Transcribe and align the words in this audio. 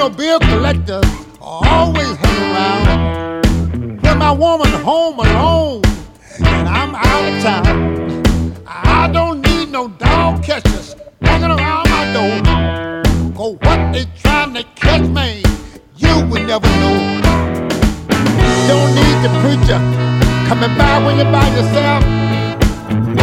No 0.00 0.08
bill 0.08 0.40
collector, 0.40 1.02
always 1.42 2.16
hang 2.16 2.40
around. 2.54 4.00
When 4.02 4.16
my 4.16 4.32
woman 4.32 4.72
home 4.80 5.18
alone 5.18 5.82
and 6.38 6.66
I'm 6.66 6.94
out 6.94 7.24
of 7.30 7.42
town. 7.42 8.64
I 8.66 9.10
don't 9.12 9.42
need 9.42 9.68
no 9.68 9.88
dog 9.88 10.42
catchers 10.42 10.96
hanging 11.20 11.50
around 11.50 11.90
my 11.90 12.04
door. 12.16 12.36
Cause 13.36 13.58
what 13.60 13.92
they 13.92 14.06
trying 14.22 14.54
to 14.54 14.64
catch 14.74 15.06
me, 15.06 15.42
you 15.98 16.14
would 16.30 16.46
never 16.46 16.70
know. 16.80 16.96
Don't 18.70 18.90
need 19.00 19.16
the 19.24 19.30
preacher 19.42 19.80
coming 20.48 20.74
by 20.78 20.96
when 21.04 21.16
you're 21.18 21.30
by 21.30 21.46
yourself. 21.56 22.02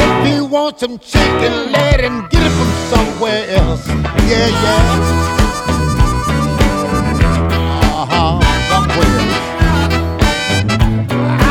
If 0.05 0.31
you 0.31 0.45
want 0.45 0.79
some 0.79 0.99
chicken, 0.99 1.71
let 1.71 2.01
him 2.01 2.27
get 2.29 2.43
it 2.45 2.51
from 2.51 2.71
somewhere 2.93 3.49
else. 3.49 3.87
Yeah, 4.29 4.47
yeah. 4.63 5.46
Somewhere. 8.69 9.19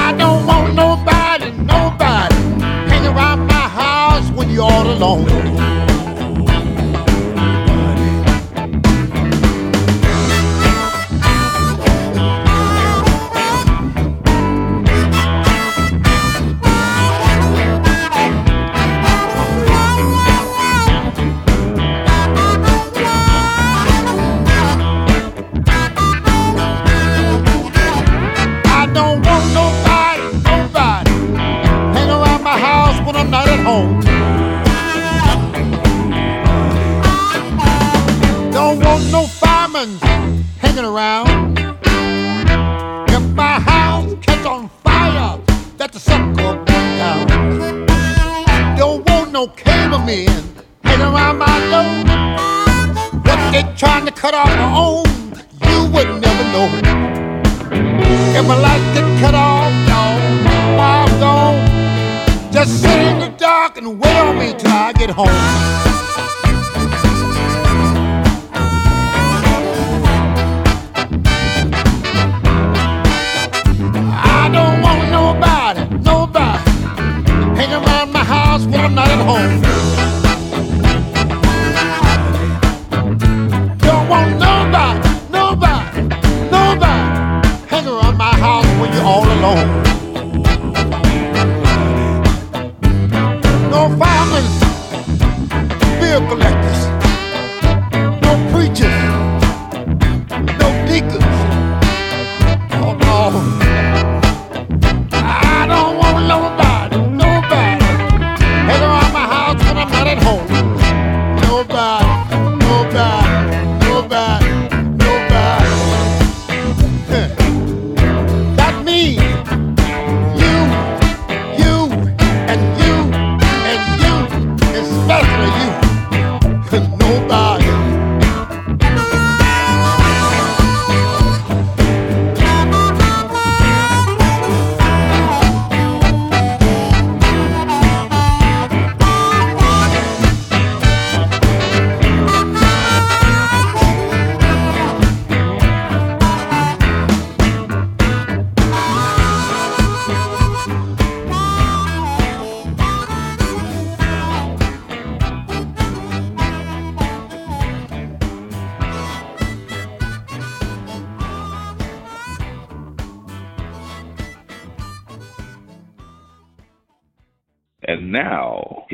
I 0.05 0.15
don't 0.19 0.47
want 0.47 0.75
nobody, 0.75 1.51
nobody 1.53 2.37
my 3.47 3.69
house 3.69 4.31
when 4.31 4.51
you're 4.51 4.63
all 4.63 4.87
alone. 4.87 5.66
Around. 40.97 41.59
If 43.11 43.23
my 43.35 43.61
house 43.61 44.15
catch 44.23 44.47
on 44.47 44.71
fire, 44.83 45.39
that 45.77 45.93
the 45.93 45.99
sucker 45.99 46.55
burn 46.65 46.89
down. 47.03 47.87
Don't 48.79 49.07
want 49.11 49.31
no 49.31 49.47
cable 49.49 49.99
men 49.99 50.31
hanging 50.85 51.07
around 51.13 51.37
my 51.37 51.57
door. 51.73 51.93
What 53.27 53.39
they 53.53 53.63
trying 53.77 54.07
to 54.07 54.13
cut 54.13 54.33
off 54.33 54.49
my 54.49 54.73
own, 54.87 55.05
you 55.69 55.79
would 55.93 56.11
never 56.23 56.45
know. 56.55 56.69
If 58.39 58.47
my 58.49 58.57
lights 58.57 58.89
get 58.95 59.21
cut 59.21 59.35
off, 59.35 59.71
no, 59.93 60.03
I'm 60.81 61.21
gone, 61.21 62.51
just 62.51 62.81
sit 62.81 62.99
in 63.11 63.19
the 63.21 63.29
dark 63.37 63.77
and 63.77 64.01
wait 64.01 64.17
on 64.17 64.39
me 64.39 64.55
till 64.57 64.71
I 64.71 64.95
get 64.95 65.11
home. 65.11 65.86
House 78.57 78.67
when 78.67 78.81
I'm 78.81 78.95
not 78.95 79.09
at 79.09 79.27
home. 79.27 79.76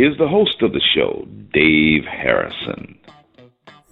Here's 0.02 0.18
the 0.18 0.26
host 0.26 0.60
of 0.62 0.72
the 0.72 0.80
show, 0.80 1.24
Dave 1.52 2.04
Harrison. 2.04 2.98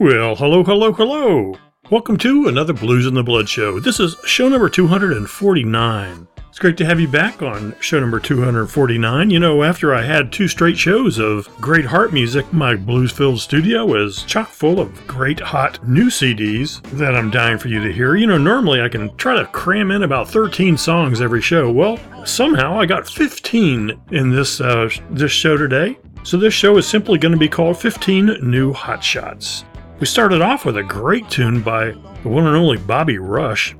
Well, 0.01 0.35
hello, 0.35 0.65
hello, 0.65 0.93
hello. 0.93 1.55
Welcome 1.89 2.17
to 2.19 2.49
another 2.49 2.73
Blues 2.73 3.07
in 3.07 3.15
the 3.15 3.23
Blood 3.23 3.49
show. 3.49 3.79
This 3.79 4.01
is 4.01 4.17
show 4.25 4.49
number 4.49 4.69
249. 4.69 6.27
It's 6.51 6.59
great 6.59 6.77
to 6.79 6.85
have 6.85 6.99
you 6.99 7.07
back 7.07 7.43
on 7.43 7.77
show 7.79 8.01
number 8.01 8.19
249. 8.19 9.31
You 9.31 9.39
know, 9.39 9.63
after 9.63 9.95
I 9.95 10.03
had 10.03 10.33
two 10.33 10.49
straight 10.49 10.77
shows 10.77 11.21
of 11.21 11.49
great 11.61 11.85
heart 11.85 12.13
music, 12.13 12.53
my 12.53 12.75
blues 12.75 13.13
filled 13.13 13.39
studio 13.39 13.95
is 13.95 14.25
chock 14.25 14.49
full 14.49 14.81
of 14.81 15.07
great 15.07 15.39
hot 15.39 15.79
new 15.87 16.07
CDs 16.07 16.83
that 16.99 17.15
I'm 17.15 17.31
dying 17.31 17.57
for 17.57 17.69
you 17.69 17.81
to 17.85 17.93
hear. 17.93 18.17
You 18.17 18.27
know, 18.27 18.37
normally 18.37 18.83
I 18.83 18.89
can 18.89 19.17
try 19.17 19.37
to 19.37 19.47
cram 19.47 19.93
in 19.93 20.03
about 20.03 20.29
13 20.29 20.77
songs 20.77 21.21
every 21.21 21.41
show. 21.41 21.71
Well, 21.71 22.01
somehow 22.27 22.81
I 22.81 22.85
got 22.85 23.09
15 23.09 24.01
in 24.11 24.31
this 24.31 24.61
uh, 24.61 24.91
this 25.09 25.31
show 25.31 25.57
today. 25.57 25.97
So 26.25 26.37
this 26.37 26.53
show 26.53 26.77
is 26.79 26.87
simply 26.87 27.21
going 27.21 27.33
to 27.33 27.39
be 27.39 27.49
called 27.49 27.79
15 27.79 28.39
New 28.43 28.73
Hot 28.73 29.05
Shots. 29.05 29.65
We 30.01 30.07
started 30.07 30.43
off 30.43 30.65
with 30.65 30.79
a 30.79 30.83
great 30.83 31.31
tune 31.31 31.63
by 31.63 31.93
the 32.23 32.29
one 32.29 32.49
and 32.49 32.57
only 32.57 32.77
Bobby 32.77 33.19
Rush. 33.19 33.77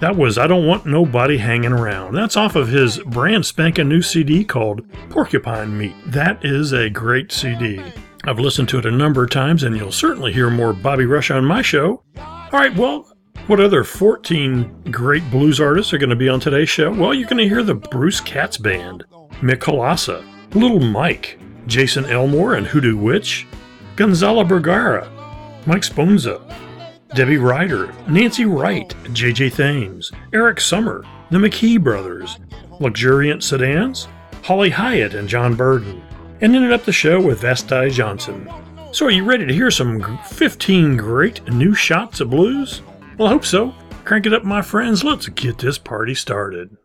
That 0.00 0.14
was 0.14 0.38
I 0.38 0.46
Don't 0.46 0.64
Want 0.64 0.86
Nobody 0.86 1.38
Hanging 1.38 1.72
Around. 1.72 2.14
That's 2.14 2.36
off 2.36 2.54
of 2.54 2.68
his 2.68 2.98
brand 2.98 3.44
spanking 3.44 3.88
new 3.88 4.00
CD 4.00 4.44
called 4.44 4.88
Porcupine 5.10 5.76
Meat. 5.76 5.96
That 6.06 6.44
is 6.44 6.72
a 6.72 6.88
great 6.88 7.32
CD. 7.32 7.82
I've 8.22 8.38
listened 8.38 8.68
to 8.68 8.78
it 8.78 8.86
a 8.86 8.92
number 8.92 9.24
of 9.24 9.30
times, 9.30 9.64
and 9.64 9.76
you'll 9.76 9.90
certainly 9.90 10.32
hear 10.32 10.50
more 10.50 10.72
Bobby 10.72 11.04
Rush 11.04 11.32
on 11.32 11.44
my 11.44 11.62
show. 11.62 12.04
All 12.16 12.48
right, 12.52 12.74
well, 12.76 13.12
what 13.48 13.58
other 13.58 13.82
14 13.82 14.84
great 14.92 15.28
blues 15.32 15.60
artists 15.60 15.92
are 15.92 15.98
going 15.98 16.10
to 16.10 16.16
be 16.16 16.28
on 16.28 16.38
today's 16.38 16.68
show? 16.68 16.92
Well, 16.92 17.12
you're 17.12 17.28
going 17.28 17.42
to 17.42 17.48
hear 17.48 17.64
the 17.64 17.74
Bruce 17.74 18.20
Katz 18.20 18.56
Band, 18.56 19.02
Mick 19.40 19.56
Kolassa, 19.56 20.24
Little 20.54 20.78
Mike, 20.78 21.40
Jason 21.66 22.04
Elmore 22.04 22.54
and 22.54 22.68
Hoodoo 22.68 22.96
Witch, 22.96 23.48
Gonzalo 23.96 24.44
Bergara, 24.44 25.10
Mike 25.66 25.82
Sponza, 25.82 26.40
Debbie 27.14 27.38
Ryder, 27.38 27.92
Nancy 28.08 28.44
Wright, 28.44 28.88
JJ 29.04 29.54
Thames, 29.54 30.12
Eric 30.32 30.60
Sommer, 30.60 31.04
the 31.30 31.38
McKee 31.38 31.82
Brothers, 31.82 32.38
Luxuriant 32.80 33.42
Sedans, 33.42 34.06
Holly 34.42 34.70
Hyatt 34.70 35.14
and 35.14 35.28
Jon 35.28 35.54
Burden, 35.54 36.02
and 36.40 36.54
ended 36.54 36.72
up 36.72 36.84
the 36.84 36.92
show 36.92 37.20
with 37.20 37.40
Vasti 37.40 37.90
Johnson. 37.90 38.48
So, 38.92 39.06
are 39.06 39.10
you 39.10 39.24
ready 39.24 39.46
to 39.46 39.54
hear 39.54 39.70
some 39.70 40.18
15 40.24 40.96
great 40.96 41.46
new 41.48 41.74
shots 41.74 42.20
of 42.20 42.30
blues? 42.30 42.82
Well, 43.16 43.28
I 43.28 43.32
hope 43.32 43.44
so. 43.44 43.74
Crank 44.04 44.26
it 44.26 44.34
up, 44.34 44.44
my 44.44 44.62
friends. 44.62 45.02
Let's 45.02 45.28
get 45.28 45.58
this 45.58 45.78
party 45.78 46.14
started. 46.14 46.76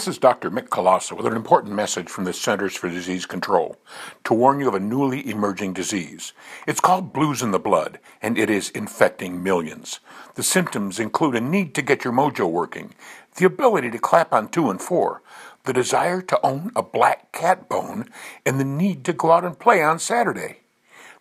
This 0.00 0.08
is 0.08 0.16
Dr. 0.16 0.50
Mick 0.50 0.68
Kolassa 0.70 1.14
with 1.14 1.26
an 1.26 1.36
important 1.36 1.74
message 1.74 2.08
from 2.08 2.24
the 2.24 2.32
Centers 2.32 2.74
for 2.74 2.88
Disease 2.88 3.26
Control 3.26 3.76
to 4.24 4.32
warn 4.32 4.58
you 4.58 4.66
of 4.66 4.74
a 4.74 4.80
newly 4.80 5.28
emerging 5.28 5.74
disease. 5.74 6.32
It's 6.66 6.80
called 6.80 7.12
blues 7.12 7.42
in 7.42 7.50
the 7.50 7.58
blood, 7.58 7.98
and 8.22 8.38
it 8.38 8.48
is 8.48 8.70
infecting 8.70 9.42
millions. 9.42 10.00
The 10.36 10.42
symptoms 10.42 10.98
include 10.98 11.34
a 11.34 11.40
need 11.42 11.74
to 11.74 11.82
get 11.82 12.02
your 12.02 12.14
mojo 12.14 12.50
working, 12.50 12.94
the 13.36 13.44
ability 13.44 13.90
to 13.90 13.98
clap 13.98 14.32
on 14.32 14.48
two 14.48 14.70
and 14.70 14.80
four, 14.80 15.20
the 15.64 15.74
desire 15.74 16.22
to 16.22 16.40
own 16.42 16.72
a 16.74 16.82
black 16.82 17.30
cat 17.32 17.68
bone, 17.68 18.08
and 18.46 18.58
the 18.58 18.64
need 18.64 19.04
to 19.04 19.12
go 19.12 19.32
out 19.32 19.44
and 19.44 19.58
play 19.58 19.82
on 19.82 19.98
Saturday. 19.98 20.60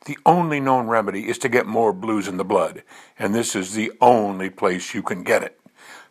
The 0.06 0.18
only 0.26 0.62
known 0.62 0.88
remedy 0.88 1.28
is 1.28 1.38
to 1.40 1.50
get 1.50 1.66
more 1.66 1.92
blues 1.92 2.30
in 2.30 2.38
the 2.38 2.46
blood, 2.46 2.84
and 3.18 3.36
this 3.36 3.58
is 3.58 3.74
the 3.74 3.92
only 4.00 4.50
place 4.50 4.94
you 4.94 5.04
can 5.04 5.24
get 5.24 5.44
it. 5.44 5.59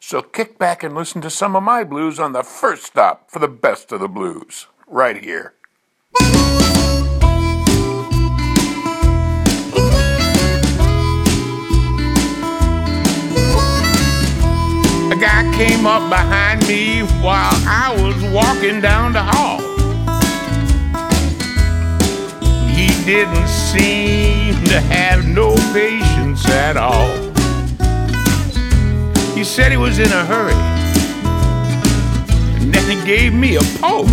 So 0.01 0.23
kick 0.23 0.59
back 0.59 0.83
and 0.83 0.95
listen 0.95 1.21
to 1.23 1.31
some 1.31 1.57
of 1.57 1.63
my 1.63 1.85
blues 1.85 2.19
on 2.19 2.33
the 2.33 2.43
first 2.43 2.85
stop 2.85 3.31
for 3.31 3.41
the 3.41 3.49
best 3.49 3.93
of 3.93 4.01
the 4.01 4.09
blues, 4.09 4.67
right 4.87 5.23
here. 5.23 5.55
A 15.11 15.21
guy 15.21 15.53
came 15.57 15.85
up 15.85 16.09
behind 16.09 16.67
me 16.69 17.01
while 17.21 17.53
I 17.67 17.95
was 18.01 18.23
walking 18.33 18.81
down 18.81 19.13
the 19.13 19.23
hall. 19.23 19.59
He 22.69 22.87
didn't 23.05 23.49
seem 23.49 24.65
to 24.67 24.81
have 24.81 25.27
no 25.27 25.55
patience 25.75 26.47
at 26.49 26.77
all. 26.77 27.28
He 29.39 29.45
said 29.45 29.71
he 29.71 29.79
was 29.79 30.01
in 30.01 30.11
a 30.11 30.25
hurry. 30.25 30.53
And 32.61 32.75
then 32.75 32.99
he 32.99 33.07
gave 33.07 33.33
me 33.33 33.55
a 33.55 33.61
poke. 33.79 34.09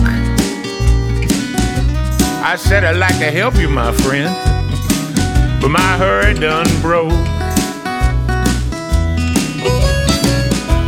I 2.45 2.55
said, 2.55 2.83
I'd 2.83 2.97
like 2.97 3.17
to 3.17 3.31
help 3.31 3.55
you, 3.55 3.67
my 3.67 3.91
friend. 3.91 4.29
But 5.59 5.69
my 5.69 5.97
hurry 5.97 6.35
done 6.35 6.67
broke. 6.79 7.11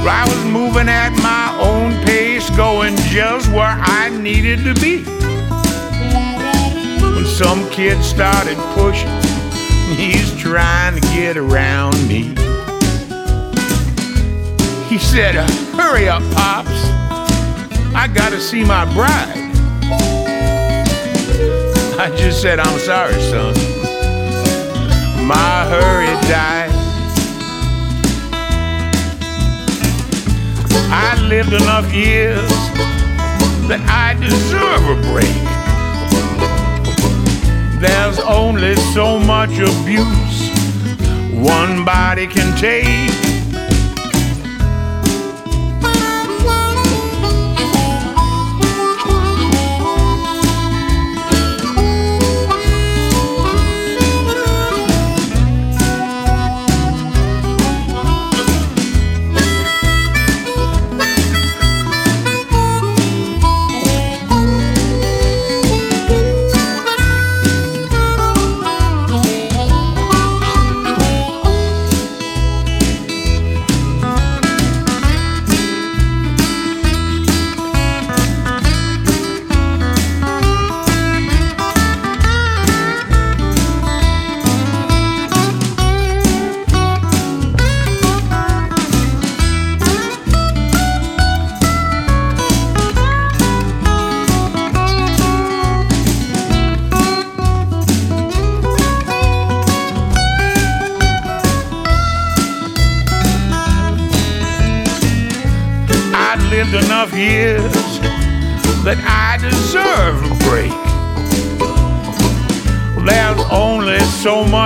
I 0.06 0.24
was 0.30 0.46
moving 0.46 0.88
at 0.88 1.10
my 1.24 1.58
own 1.60 1.94
pace, 2.06 2.48
going 2.52 2.96
just 3.10 3.50
where 3.50 3.66
I 3.66 4.10
needed 4.10 4.60
to 4.66 4.76
be. 4.76 5.04
When 7.02 7.26
some 7.26 7.68
kid 7.72 8.04
started 8.04 8.58
pushing, 8.76 9.10
he's 9.96 10.32
trying 10.40 10.94
to 10.94 11.02
get 11.16 11.38
around 11.38 12.08
me. 12.08 12.47
He 14.88 14.98
said, 14.98 15.36
Hurry 15.76 16.08
up, 16.08 16.24
Pops. 16.34 16.70
I 17.94 18.10
gotta 18.14 18.40
see 18.40 18.64
my 18.64 18.86
bride. 18.94 19.36
I 22.00 22.14
just 22.16 22.42
said, 22.42 22.60
I'm 22.60 22.80
sorry, 22.80 23.14
son. 23.24 23.54
My 25.28 25.66
hurry 25.68 26.08
died. 26.30 26.72
I 30.90 31.20
lived 31.28 31.52
enough 31.52 31.94
years 31.94 32.50
that 33.68 33.82
I 33.90 34.14
deserve 34.22 34.84
a 34.88 34.96
break. 35.12 35.28
There's 37.82 38.20
only 38.20 38.78
so 38.94 39.20
much 39.20 39.52
abuse 39.60 40.50
one 41.38 41.84
body 41.84 42.26
can 42.26 42.58
take. 42.58 43.27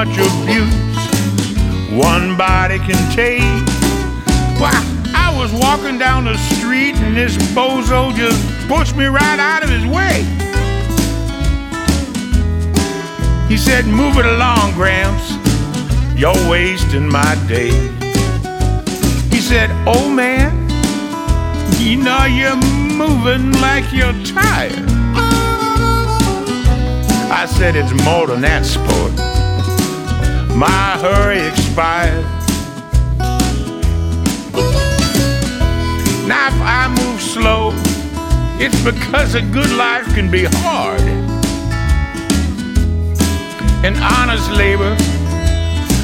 much 0.05 0.17
abuse 0.17 0.73
one 1.93 2.35
body 2.35 2.79
can 2.79 2.97
take. 3.13 3.41
Why, 4.59 4.73
I 5.13 5.31
was 5.37 5.53
walking 5.53 5.99
down 5.99 6.23
the 6.23 6.35
street 6.55 6.95
and 6.95 7.15
this 7.15 7.37
bozo 7.53 8.11
just 8.15 8.41
pushed 8.67 8.95
me 8.95 9.05
right 9.05 9.37
out 9.37 9.63
of 9.63 9.69
his 9.69 9.85
way. 9.85 10.23
He 13.47 13.57
said, 13.57 13.85
Move 13.85 14.17
it 14.17 14.25
along, 14.25 14.73
Gramps. 14.73 15.35
You're 16.15 16.49
wasting 16.49 17.07
my 17.07 17.35
day. 17.47 17.69
He 19.29 19.39
said, 19.39 19.69
Oh 19.85 20.09
man, 20.09 20.51
you 21.79 21.97
know 21.97 22.25
you're 22.25 22.55
moving 22.55 23.51
like 23.61 23.85
you're 23.93 24.17
tired. 24.25 24.89
I 27.29 27.45
said, 27.45 27.75
It's 27.75 27.93
more 28.03 28.25
than 28.25 28.41
that, 28.41 28.65
sport 28.65 29.30
because 38.83 39.35
a 39.35 39.41
good 39.41 39.69
life 39.71 40.05
can 40.15 40.31
be 40.31 40.45
hard. 40.45 41.01
And 43.85 43.95
honest 43.97 44.49
labor 44.51 44.95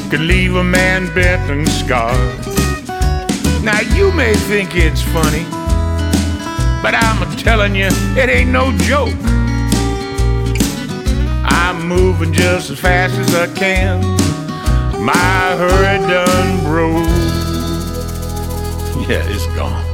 can 0.09 0.27
leave 0.27 0.55
a 0.55 0.63
man 0.63 1.05
bent 1.13 1.49
and 1.49 1.67
scarred. 1.67 2.45
Now 3.63 3.79
you 3.95 4.11
may 4.11 4.33
think 4.33 4.75
it's 4.75 5.01
funny, 5.01 5.43
but 6.83 6.93
I'm 6.93 7.37
telling 7.37 7.75
you, 7.75 7.87
it 8.15 8.29
ain't 8.29 8.51
no 8.51 8.71
joke. 8.79 9.15
I'm 11.45 11.87
moving 11.87 12.33
just 12.33 12.69
as 12.69 12.79
fast 12.79 13.15
as 13.15 13.33
I 13.33 13.53
can. 13.55 14.16
My 14.99 15.55
hurry 15.57 15.99
done 16.07 16.63
broke. 16.63 17.07
Yeah, 19.07 19.23
it's 19.29 19.45
gone. 19.55 19.86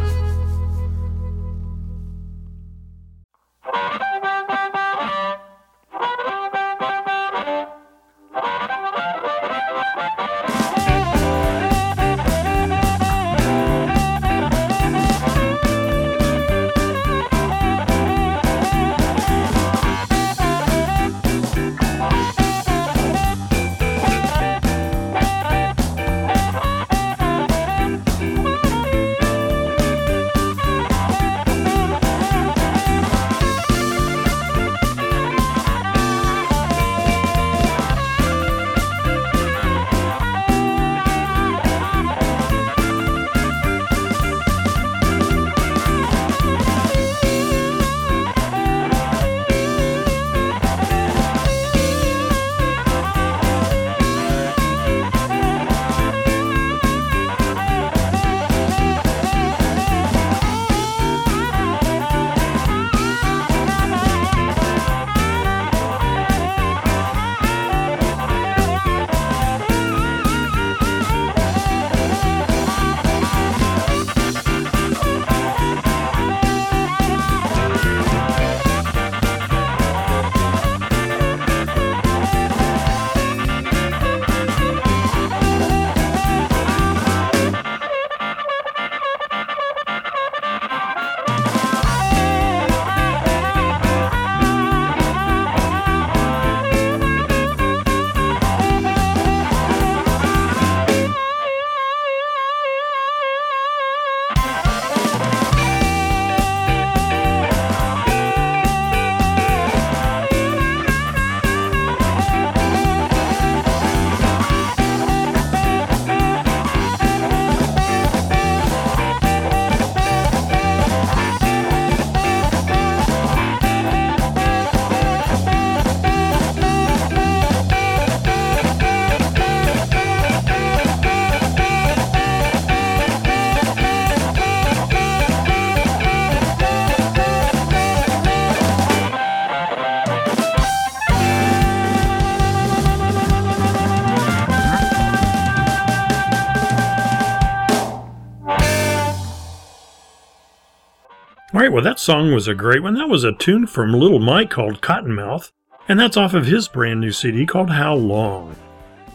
Right, 151.64 151.72
well, 151.72 151.84
that 151.86 151.98
song 151.98 152.34
was 152.34 152.50
a 152.50 152.54
great 152.54 152.84
one. 152.84 152.96
That 152.96 153.08
was 153.08 153.24
a 153.24 153.32
tune 153.32 153.68
from 153.68 153.94
Little 153.94 154.20
Mike 154.20 154.50
called 154.50 154.82
Cottonmouth, 154.82 155.54
and 155.88 155.98
that's 155.98 156.18
off 156.18 156.34
of 156.34 156.46
his 156.46 156.68
brand 156.68 157.00
new 157.00 157.14
CD 157.14 157.46
called 157.46 157.70
How 157.70 157.96
Long. 157.96 158.54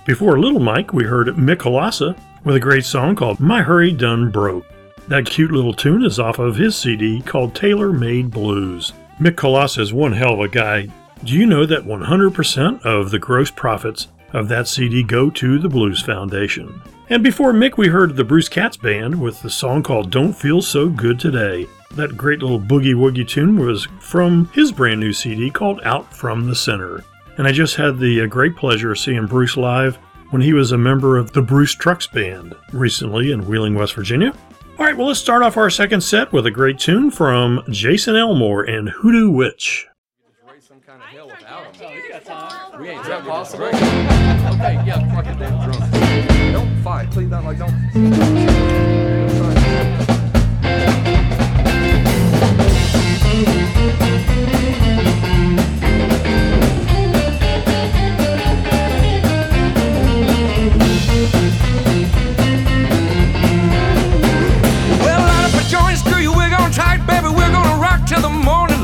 Before 0.07 0.41
Little 0.41 0.59
Mike, 0.59 0.95
we 0.95 1.05
heard 1.05 1.27
Mick 1.37 1.57
Kolassa 1.57 2.19
with 2.45 2.57
a 2.57 2.61
great 2.61 2.87
song 2.87 3.15
called 3.17 3.39
My 3.39 3.61
Hurry 3.61 3.93
Done 3.93 4.31
Broke. 4.31 4.65
That 5.09 5.27
cute 5.27 5.53
little 5.53 5.75
tune 5.75 6.03
is 6.03 6.19
off 6.19 6.39
of 6.39 6.57
his 6.57 6.75
CD 6.75 7.21
called 7.21 7.55
Taylor 7.55 7.93
Made 7.93 8.31
Blues. 8.31 8.95
Mick 9.21 9.33
Kolassa 9.33 9.81
is 9.81 9.93
one 9.93 10.13
hell 10.13 10.33
of 10.33 10.41
a 10.41 10.49
guy. 10.49 10.89
Do 11.25 11.35
you 11.35 11.45
know 11.45 11.67
that 11.67 11.85
100% 11.85 12.83
of 12.83 13.11
the 13.11 13.19
gross 13.19 13.51
profits 13.51 14.09
of 14.33 14.49
that 14.49 14.69
CD 14.69 15.03
go 15.03 15.29
to 15.29 15.59
the 15.59 15.69
Blues 15.69 16.01
Foundation? 16.01 16.81
And 17.11 17.23
before 17.23 17.53
Mick, 17.53 17.77
we 17.77 17.89
heard 17.89 18.17
the 18.17 18.25
Bruce 18.25 18.49
Katz 18.49 18.79
Band 18.79 19.21
with 19.21 19.43
the 19.43 19.51
song 19.51 19.83
called 19.83 20.11
Don't 20.11 20.33
Feel 20.33 20.63
So 20.63 20.89
Good 20.89 21.21
Today. 21.21 21.69
That 21.95 22.17
great 22.17 22.41
little 22.41 22.61
boogie 22.61 22.95
woogie 22.95 23.27
tune 23.27 23.59
was 23.59 23.87
from 24.01 24.49
his 24.53 24.73
brand 24.73 25.01
new 25.01 25.13
CD 25.13 25.51
called 25.51 25.81
Out 25.85 26.15
from 26.15 26.47
the 26.47 26.55
Center. 26.55 27.03
And 27.39 27.47
I 27.47 27.53
just 27.53 27.77
had 27.77 27.99
the 27.99 28.23
uh, 28.23 28.27
great 28.27 28.57
pleasure 28.57 28.93
of 28.93 28.99
seeing 28.99 29.27
Bruce 29.27 29.57
live 29.57 29.97
when 30.31 30.43
he 30.43 30.53
was 30.53 30.73
a 30.73 30.79
member 30.79 31.17
of 31.17 31.33
the 31.33 31.43
Butch 31.43 31.79
Trucks 31.79 32.07
Band 32.07 32.55
recently 32.73 33.33
in 33.33 33.47
Wheeling, 33.47 33.75
West 33.75 33.95
Virginia. 33.95 34.33
All 34.79 34.87
right, 34.87 34.97
well, 34.97 35.09
let's 35.09 35.19
start 35.19 35.43
off 35.43 35.57
our 35.57 35.71
second 35.71 36.03
set 36.03 36.33
with 36.33 36.47
a 36.47 36.51
great 36.51 36.79
tune 36.79 37.11
from 37.11 37.63
Jason 37.71 38.15
Elmore 38.15 38.63
and 38.63 38.89
Hoodoo 38.89 39.31
Witch. 39.31 39.87
We 42.79 42.91
ain't 42.91 43.01
Is 43.01 43.09
that 43.09 43.25
possible? 43.25 43.65
okay, 43.67 44.83
yeah, 44.87 45.15
fuck 45.15 45.27
it 45.27 45.39
then. 45.39 46.53
Don't 46.53 46.83
fight, 46.83 47.11
please. 47.11 47.29
Don't 47.29 47.45
like 47.45 47.59
don't. 47.59 47.75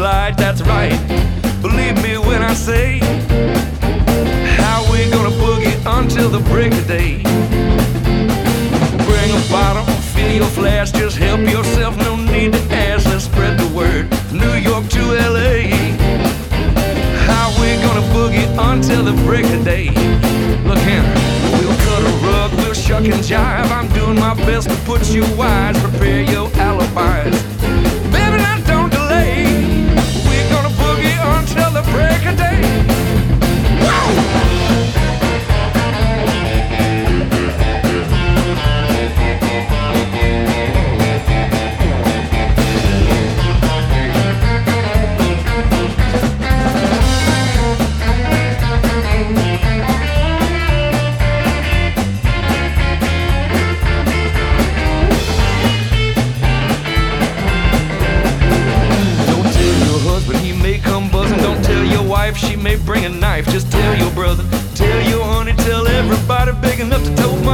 Light. 0.05 0.37
That's 0.37 0.61
right. 0.61 0.99
Believe 1.63 1.97
me 2.03 2.19
when 2.19 2.43
I 2.43 2.53
say 2.53 2.99
how 4.61 4.79
we 4.93 5.09
gonna 5.11 5.35
boogie 5.43 5.79
until 5.99 6.29
the 6.29 6.41
break 6.51 6.73
of 6.75 6.87
day. 6.87 7.23
Bring 9.09 9.31
a 9.41 9.43
bottle, 9.51 9.87
fill 10.15 10.33
your 10.41 10.53
flask, 10.59 10.95
just 10.95 11.17
help 11.17 11.41
yourself. 11.41 11.97
No 11.97 12.17
need 12.17 12.53
to 12.53 12.63
ask. 12.87 13.07
Let's 13.07 13.25
spread 13.25 13.59
the 13.59 13.69
word. 13.75 14.05
New 14.31 14.57
York 14.69 14.85
to 14.97 15.03
LA. 15.31 15.73
How 17.29 17.47
we 17.59 17.69
gonna 17.85 18.07
boogie 18.15 18.49
until 18.73 19.05
the 19.05 19.17
break 19.25 19.47
of 19.57 19.65
day? 19.65 19.87
Look 20.69 20.83
here, 20.91 21.07
we'll 21.57 21.79
cut 21.87 22.03
a 22.11 22.15
rug, 22.29 22.51
we'll 22.59 22.75
shuck 22.75 23.05
and 23.05 23.25
jive. 23.31 23.71
I'm 23.79 23.89
doing 23.99 24.19
my 24.21 24.35
best 24.49 24.69
to 24.69 24.77
put 24.85 25.09
you 25.09 25.25
wise. 25.35 25.81
Prepare 25.81 26.23
your 26.35 26.51
alibis. 26.59 28.04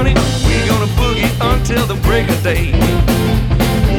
To 0.05 0.15
tote 0.15 0.15
money. 0.15 0.15
We 0.47 0.67
gonna 0.69 0.87
boogie 0.99 1.31
until 1.41 1.87
the 1.87 1.95
break 2.03 2.29
of 2.29 2.43
day. 2.43 2.73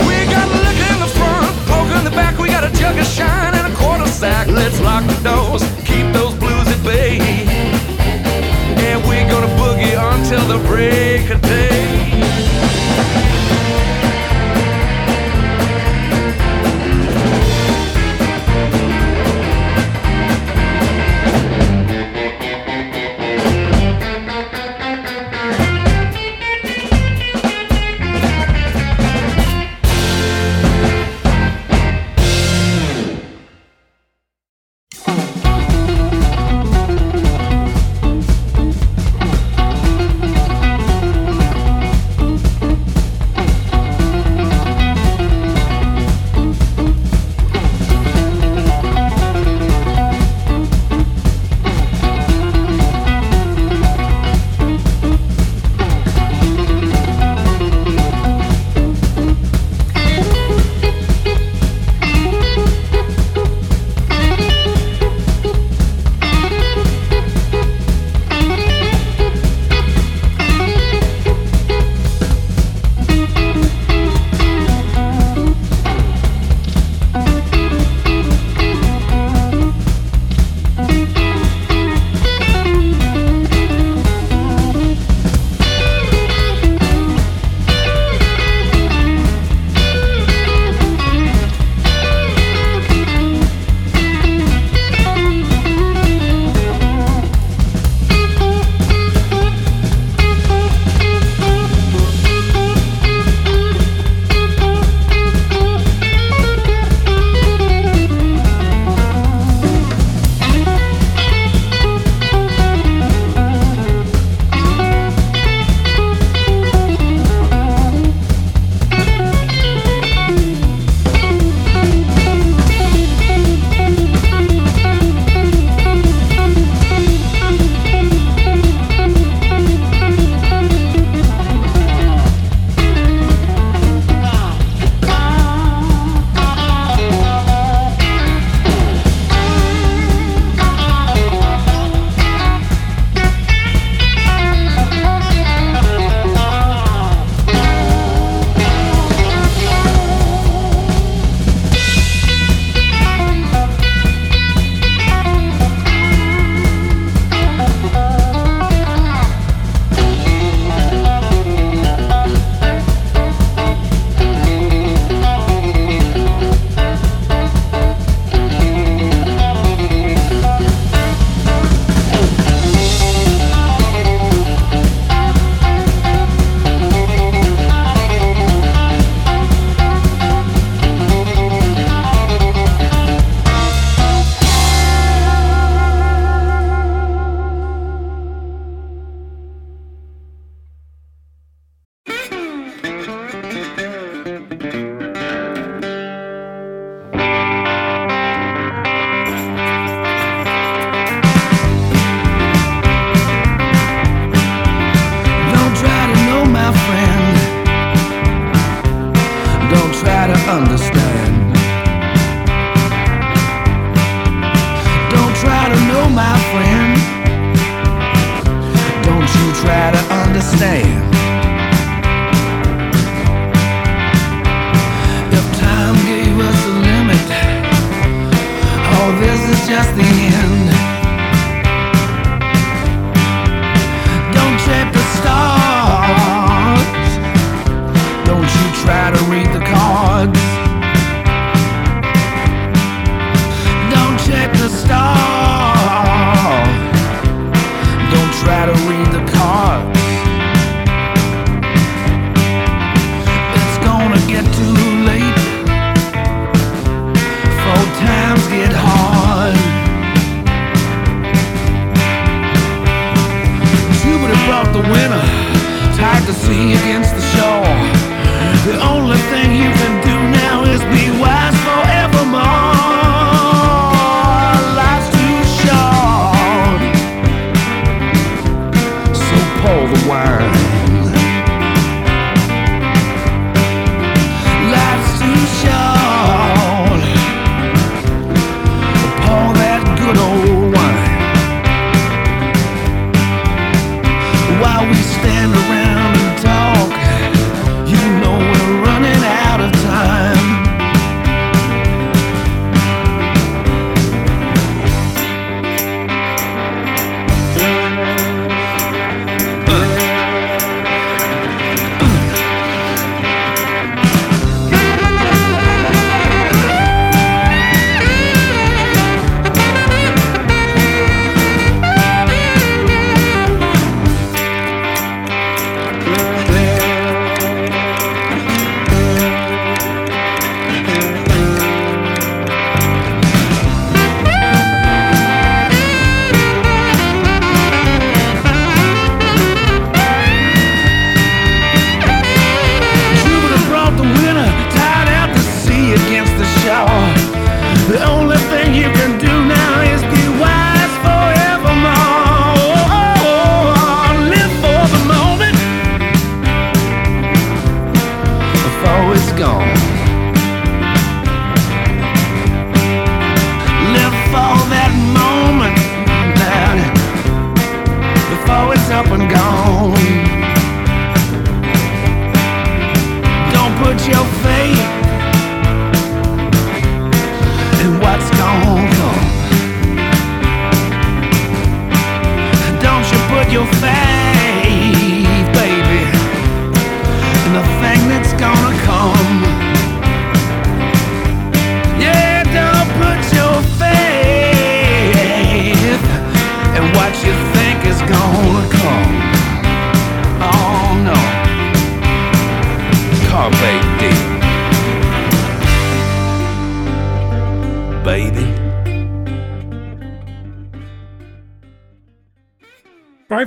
We 0.08 0.16
got 0.30 0.48
liquor 0.50 0.94
in 0.94 1.00
the 1.00 1.12
front, 1.18 1.52
poker 1.68 1.98
in 1.98 2.04
the 2.04 2.12
back. 2.12 2.38
We 2.38 2.48
got 2.48 2.64
a 2.64 2.72
jug 2.78 2.98
of 2.98 3.06
shine 3.06 3.54
and 3.56 3.72
a 3.72 3.76
quarter 3.76 4.08
sack. 4.08 4.48
Let's 4.48 4.80
lock 4.82 5.06
the 5.06 5.20
doors, 5.24 5.64
keep 5.86 6.12
those 6.14 6.34
blues 6.36 6.68
at 6.68 6.84
bay. 6.84 7.20
And 8.88 9.02
we 9.08 9.18
gonna 9.30 9.52
boogie 9.60 9.96
until 10.14 10.46
the 10.48 10.60
break 10.68 11.30
of 11.30 11.42
day. 11.42 11.61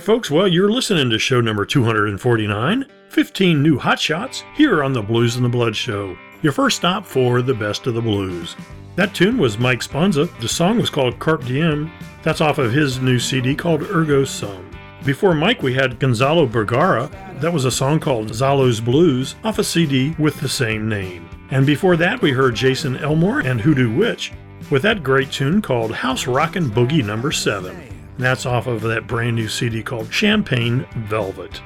Folks, 0.04 0.30
well, 0.30 0.46
you're 0.46 0.70
listening 0.70 1.08
to 1.08 1.18
show 1.18 1.40
number 1.40 1.64
249 1.64 2.86
15 3.08 3.62
new 3.62 3.78
hot 3.78 3.98
shots 3.98 4.44
here 4.54 4.84
on 4.84 4.92
the 4.92 5.00
Blues 5.00 5.36
and 5.36 5.44
the 5.44 5.48
Blood 5.48 5.74
Show. 5.74 6.14
Your 6.42 6.52
first 6.52 6.76
stop 6.76 7.06
for 7.06 7.40
the 7.40 7.54
best 7.54 7.86
of 7.86 7.94
the 7.94 8.02
blues. 8.02 8.54
That 8.96 9.14
tune 9.14 9.38
was 9.38 9.56
Mike 9.56 9.80
Sponza. 9.80 10.28
The 10.40 10.48
song 10.48 10.78
was 10.78 10.90
called 10.90 11.18
Carpe 11.18 11.46
Diem. 11.46 11.90
That's 12.22 12.42
off 12.42 12.58
of 12.58 12.70
his 12.70 13.00
new 13.00 13.18
CD 13.18 13.54
called 13.54 13.82
Ergo 13.82 14.24
Sum. 14.24 14.70
Before 15.06 15.34
Mike, 15.34 15.62
we 15.62 15.72
had 15.72 15.98
Gonzalo 15.98 16.44
Bergara. 16.44 17.10
That 17.40 17.52
was 17.52 17.64
a 17.64 17.70
song 17.70 17.98
called 17.98 18.28
Zalo's 18.28 18.80
Blues 18.80 19.36
off 19.42 19.58
a 19.58 19.64
CD 19.64 20.14
with 20.18 20.38
the 20.40 20.48
same 20.50 20.86
name. 20.86 21.30
And 21.50 21.64
before 21.64 21.96
that, 21.96 22.20
we 22.20 22.32
heard 22.32 22.54
Jason 22.54 22.98
Elmore 22.98 23.40
and 23.40 23.58
Hoodoo 23.58 23.96
Witch 23.96 24.32
with 24.70 24.82
that 24.82 25.02
great 25.02 25.32
tune 25.32 25.62
called 25.62 25.94
House 25.94 26.26
Rockin' 26.26 26.68
Boogie 26.68 27.04
Number 27.04 27.32
7. 27.32 27.93
That's 28.18 28.46
off 28.46 28.66
of 28.66 28.82
that 28.82 29.06
brand 29.06 29.36
new 29.36 29.48
CD 29.48 29.82
called 29.82 30.12
Champagne 30.12 30.86
Velvet. 30.96 31.60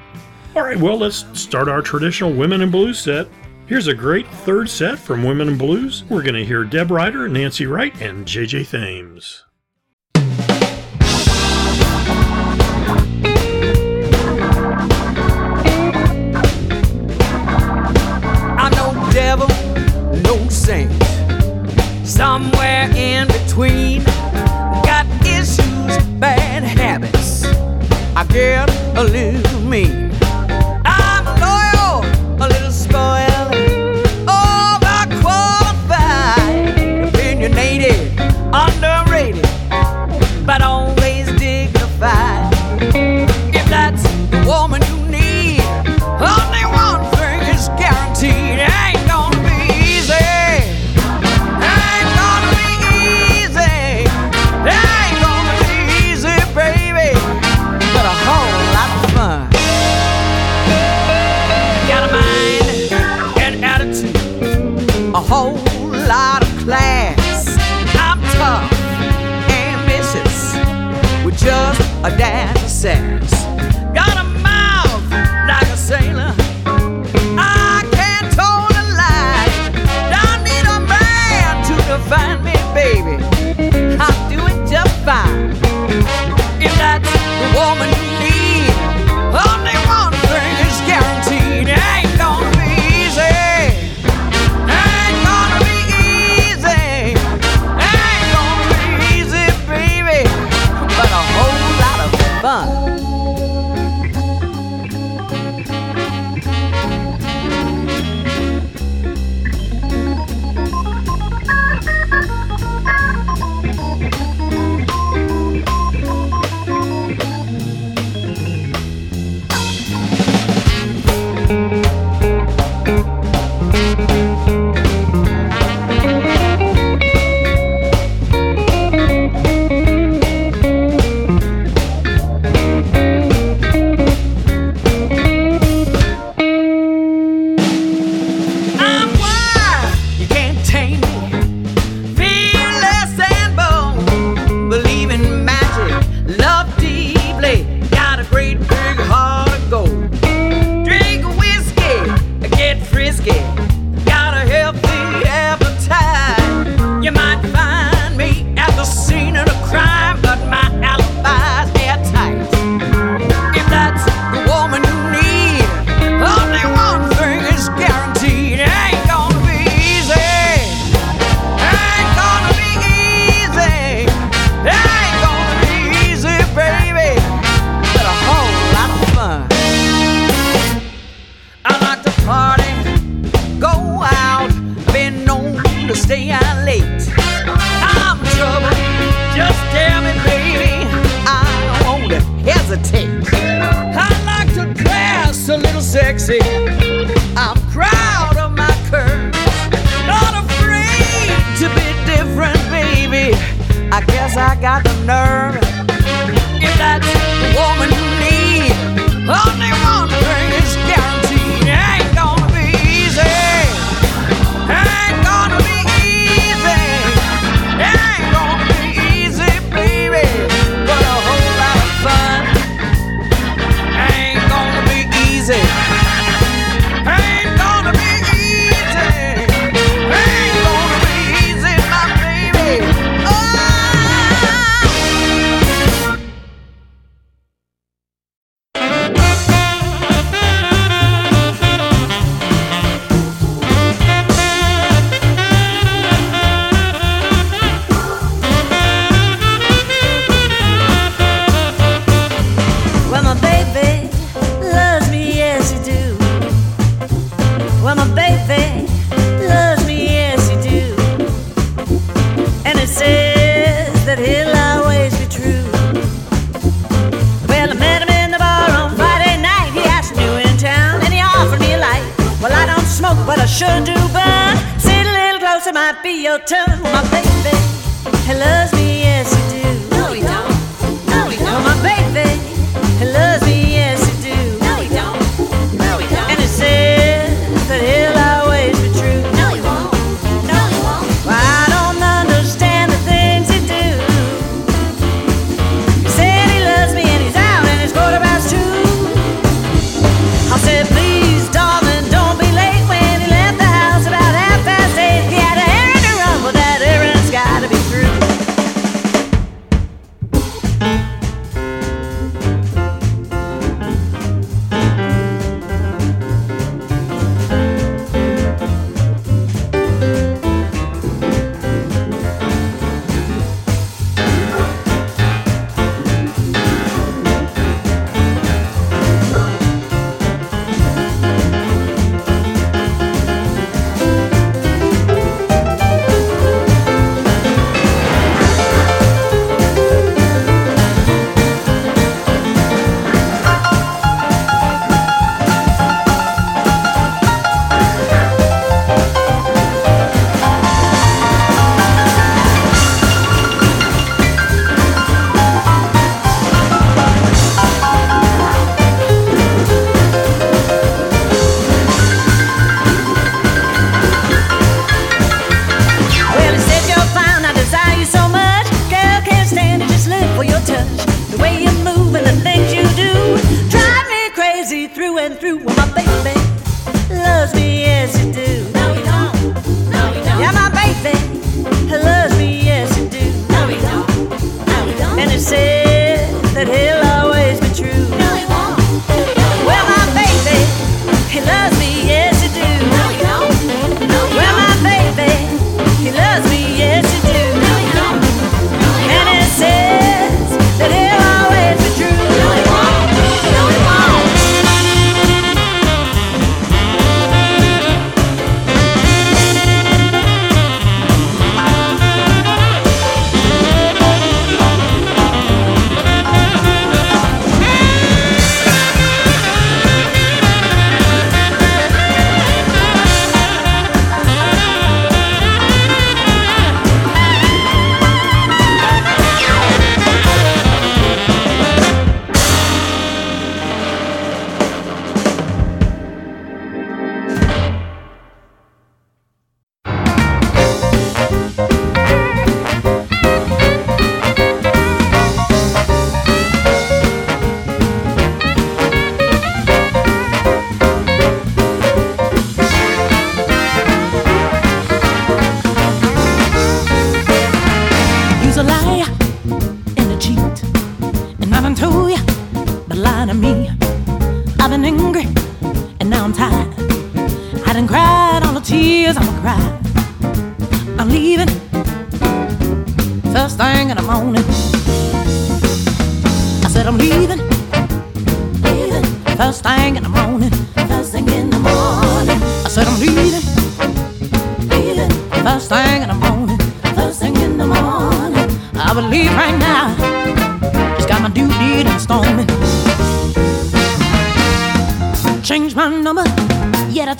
All 0.57 0.63
right, 0.63 0.79
well, 0.79 0.97
let's 0.97 1.25
start 1.39 1.69
our 1.69 1.83
traditional 1.83 2.33
Women 2.33 2.63
in 2.63 2.71
Blues 2.71 2.99
set. 2.99 3.29
Here's 3.67 3.87
a 3.87 3.95
great 3.95 4.27
third 4.27 4.71
set 4.71 4.99
from 4.99 5.23
Women 5.23 5.49
in 5.49 5.59
Blues. 5.59 6.05
We're 6.09 6.23
going 6.23 6.35
to 6.37 6.45
hear 6.45 6.65
Deb 6.65 6.91
Ryder, 6.91 7.29
Nancy 7.29 7.67
Wright, 7.67 7.95
and 8.01 8.25
JJ 8.25 8.71
Thames. 8.71 9.45
I'm 18.57 18.73
no 18.73 19.11
devil, 19.13 19.49
no 20.23 20.49
saint. 20.49 20.91
Somewhere 22.07 22.91
in 22.97 23.27
between. 23.29 24.03
Bad 26.19 26.65
habits. 26.65 27.45
I 28.17 28.25
get 28.25 28.69
a 28.97 29.05
little 29.05 29.61
mean. 29.61 30.11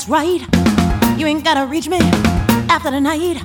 right. 0.09 0.41
You 1.19 1.27
ain't 1.27 1.45
gotta 1.45 1.67
reach 1.67 1.89
me 1.89 1.99
after 2.71 2.91
the 2.91 3.01
night. 3.01 3.43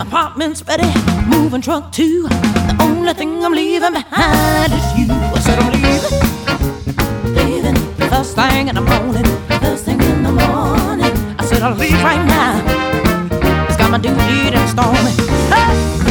Apartment's 0.00 0.62
ready, 0.66 0.90
moving 1.28 1.60
truck 1.60 1.92
too. 1.92 2.26
The 2.28 2.76
only 2.80 3.14
thing 3.14 3.44
I'm 3.44 3.52
leaving 3.52 3.92
behind 3.92 4.72
is 4.72 4.98
you. 4.98 5.06
I 5.10 5.38
said 5.38 5.58
I'm 5.58 5.72
leaving, 5.72 7.34
leaving 7.34 8.08
first 8.08 8.34
thing 8.34 8.68
in 8.68 8.74
the 8.74 8.80
morning. 8.80 9.24
First 9.60 9.84
thing 9.84 10.00
in 10.00 10.22
the 10.24 10.32
morning. 10.32 11.12
I 11.38 11.44
said 11.44 11.62
I'll 11.62 11.76
leave 11.76 12.02
right 12.02 12.24
now. 12.26 13.66
It's 13.68 13.76
got 13.76 13.90
my 13.90 13.98
duty 13.98 14.56
and 14.56 14.68
stormy. 14.68 15.12
Hey! 15.48 16.03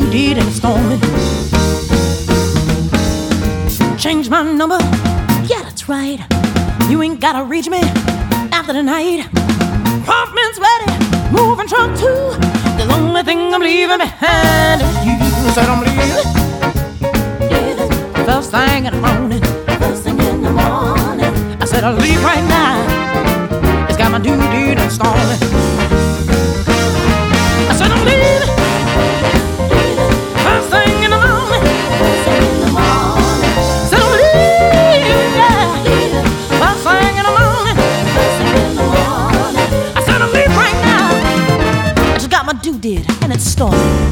you 0.00 0.10
did 0.10 0.38
in 0.38 0.44
the 0.44 0.52
storm. 0.52 1.00
Change 3.98 4.28
my 4.28 4.42
number, 4.42 4.78
yeah, 5.50 5.62
that's 5.62 5.88
right. 5.88 6.20
You 6.88 7.02
ain't 7.02 7.20
gotta 7.20 7.44
reach 7.44 7.68
me 7.68 7.80
after 8.52 8.72
the 8.72 8.82
night. 8.82 9.26
Apartment's 10.02 10.58
ready, 10.58 10.92
moving 11.32 11.66
truck 11.66 11.90
too. 11.98 12.36
The 12.78 12.86
only 12.92 13.22
thing 13.22 13.54
I'm 13.54 13.62
leaving 13.62 13.98
behind 13.98 14.82
is 14.82 15.06
you. 15.06 15.16
Said 15.54 15.68
I'm 15.68 15.80
leaving. 15.80 16.26
Yeah. 17.50 18.24
First 18.26 18.50
thing 18.50 18.84
in 18.84 18.92
the 18.92 19.00
morning. 19.00 19.42
First 19.80 20.02
thing 20.04 20.18
in 20.18 20.42
the 20.42 20.50
morning. 20.50 21.32
I 21.62 21.64
said 21.64 21.82
I'll 21.84 21.94
leave 21.94 22.22
right 22.22 22.44
now. 22.48 23.86
It's 23.88 23.96
got 23.96 24.10
my 24.12 24.18
duty 24.18 24.74
to 24.74 24.82
install 24.84 25.16
it. 25.16 25.42
I 27.70 27.74
said 27.78 27.90
I'm 27.90 28.04
leaving. 28.04 28.35
做。 43.56 44.05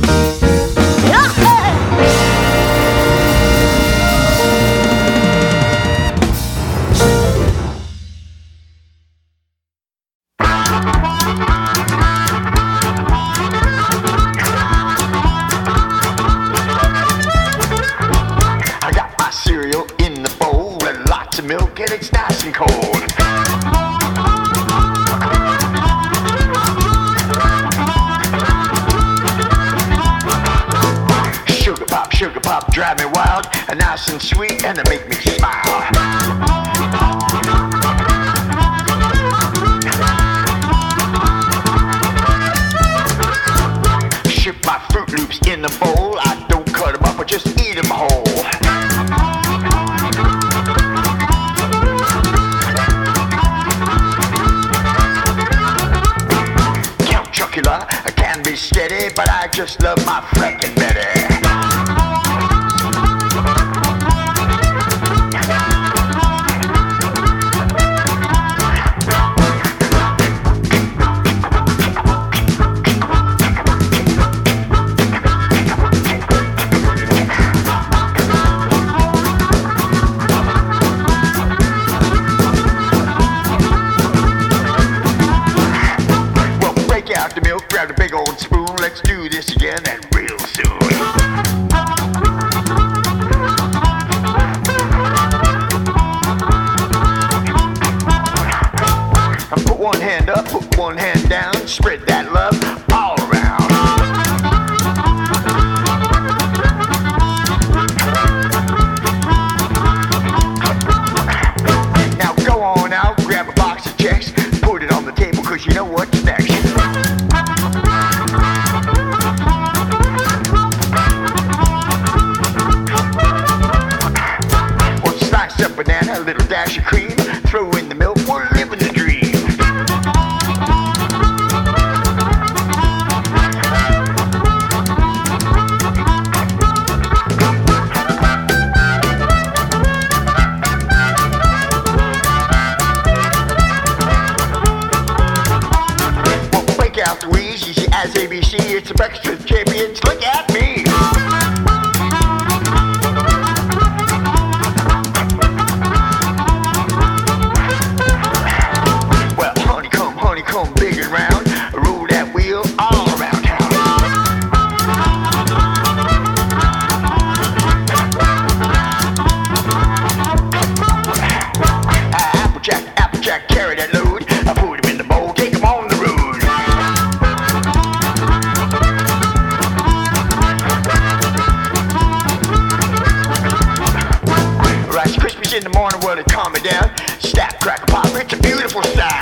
born 185.85 186.03
a 186.03 186.07
world 186.07 186.18
of 186.18 186.24
comedy. 186.26 186.70
Snap, 187.18 187.61
crack, 187.61 187.87
pop, 187.87 188.07
it's 188.14 188.32
a 188.32 188.37
beautiful 188.39 188.82
style. 188.85 189.20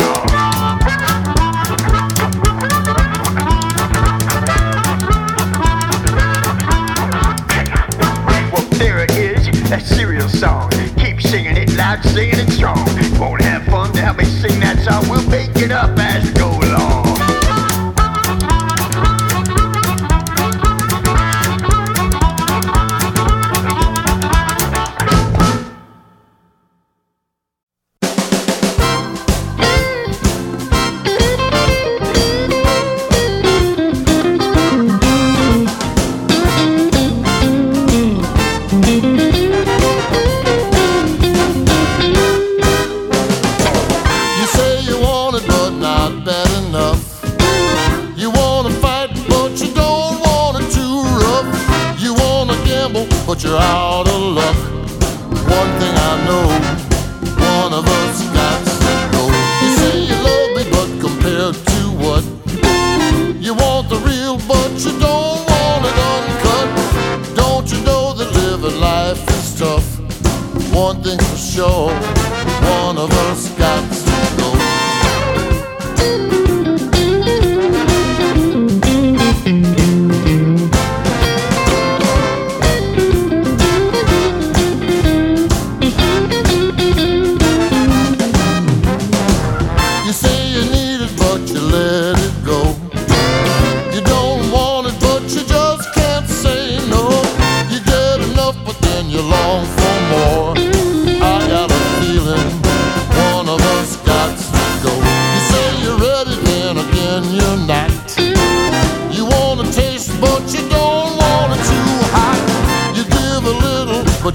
Well, 8.52 8.62
there 8.78 9.02
it 9.02 9.10
is, 9.12 9.70
that 9.70 9.82
cereal 9.84 10.28
song. 10.28 10.70
Keep 10.98 11.20
singing 11.22 11.56
it 11.56 11.74
loud, 11.74 12.04
singing 12.04 12.38
it 12.38 12.50
strong. 12.52 12.78
Won't 13.18 13.42
have 13.42 13.64
fun 13.64 13.92
to 13.94 14.00
help 14.00 14.18
me 14.18 14.24
sing 14.24 14.60
that 14.60 14.78
song. 14.84 15.08
We'll 15.08 15.28
make 15.28 15.56
it 15.56 15.72
up 15.72 15.98
as 15.98 16.31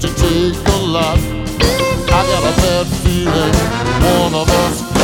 but 0.00 0.08
you 0.08 0.14
take 0.16 0.68
a 0.68 0.76
lot. 0.78 1.18
I 1.18 2.22
got 2.26 2.42
a 2.42 2.56
bad 2.60 2.86
feeling, 3.02 3.54
one 4.22 4.34
of 4.34 4.48
us. 4.48 4.97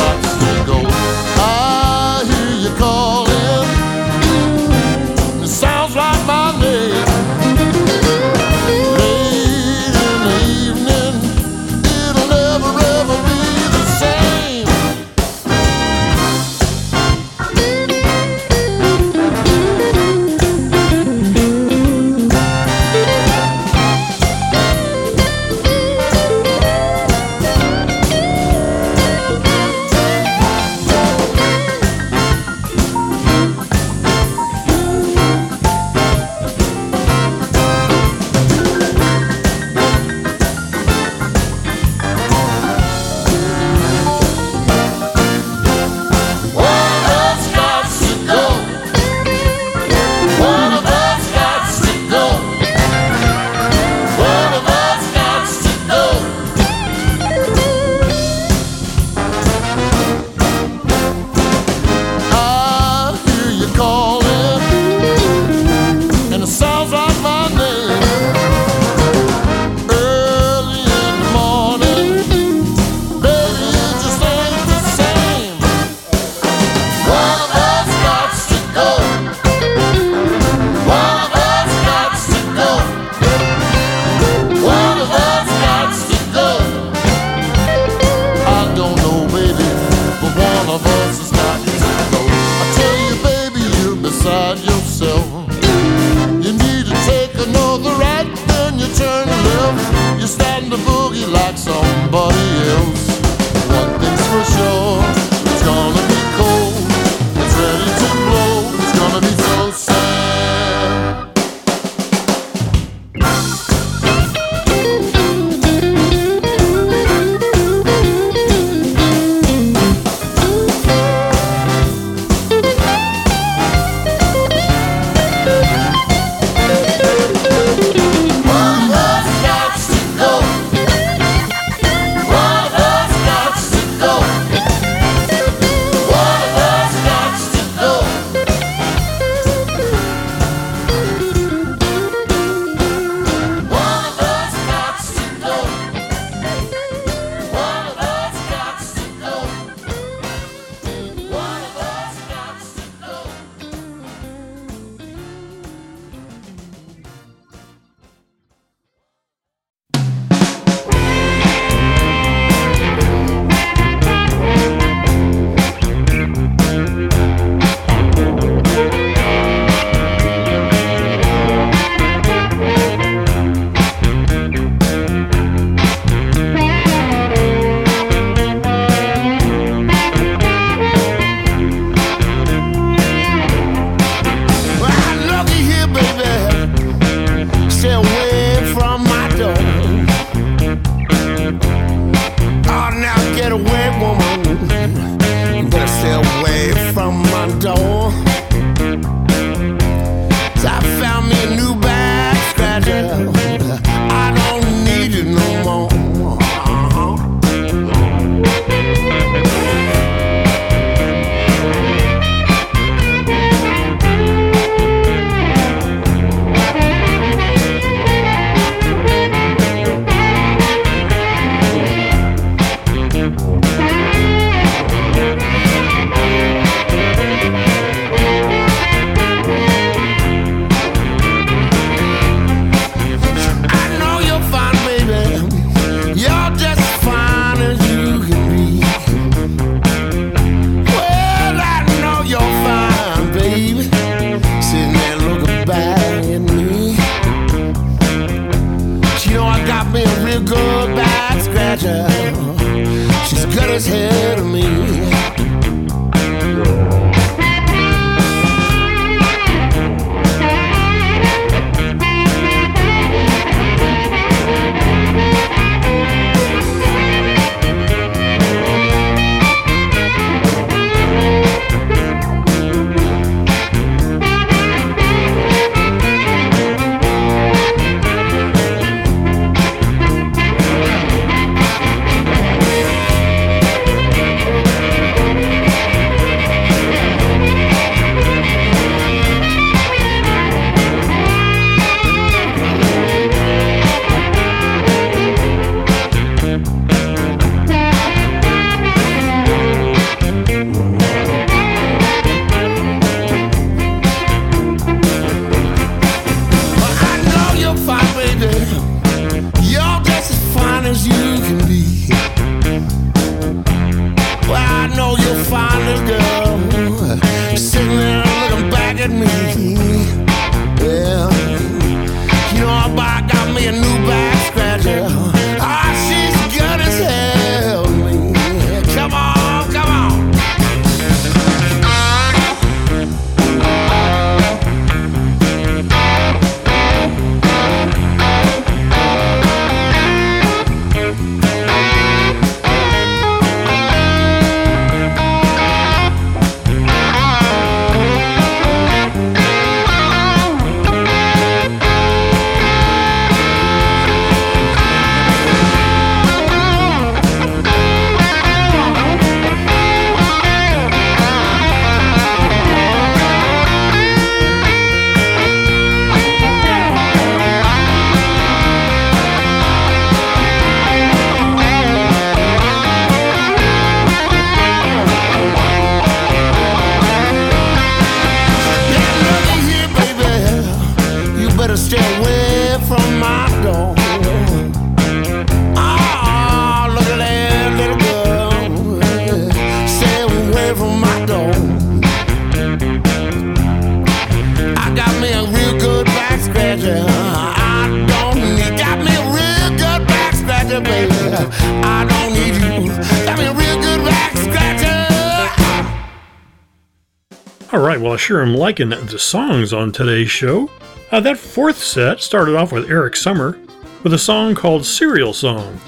Liking 408.65 408.89
the 408.89 409.19
songs 409.19 409.73
on 409.73 409.91
today's 409.91 410.31
show. 410.31 410.71
Uh, 411.11 411.19
that 411.19 411.37
fourth 411.37 411.77
set 411.77 412.19
started 412.19 412.55
off 412.55 412.71
with 412.71 412.89
Eric 412.89 413.15
Sommer 413.15 413.59
with 414.01 414.11
a 414.11 414.17
song 414.17 414.55
called 414.55 414.87
Cereal 414.87 415.33
Song. 415.33 415.79